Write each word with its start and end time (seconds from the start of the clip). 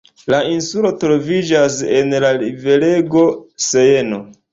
La 0.33 0.37
insulo 0.51 0.91
troviĝas 1.03 1.77
en 1.97 2.15
la 2.23 2.31
riverego 2.37 3.21
Sejno. 3.67 4.21